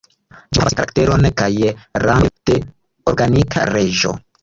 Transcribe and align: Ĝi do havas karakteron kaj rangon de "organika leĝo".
Ĝi 0.37 0.37
do 0.37 0.61
havas 0.63 0.75
karakteron 0.79 1.27
kaj 1.43 1.51
rangon 2.07 2.35
de 2.53 2.59
"organika 3.15 3.73
leĝo". 3.79 4.21